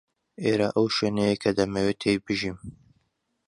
[0.43, 2.57] ئێرە ئەو شوێنەیە کە دەمەوێت تێی بژیم.